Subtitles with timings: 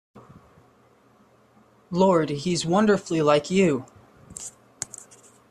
[1.91, 3.85] Lord, he's wonderfully like you!